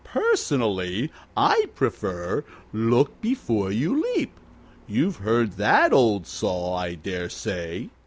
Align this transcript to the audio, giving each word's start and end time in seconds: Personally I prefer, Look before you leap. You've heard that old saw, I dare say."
Personally 0.03 1.11
I 1.37 1.65
prefer, 1.75 2.43
Look 2.73 3.21
before 3.21 3.71
you 3.71 4.01
leap. 4.15 4.31
You've 4.87 5.17
heard 5.17 5.57
that 5.57 5.93
old 5.93 6.25
saw, 6.25 6.73
I 6.75 6.95
dare 6.95 7.29
say." 7.29 7.91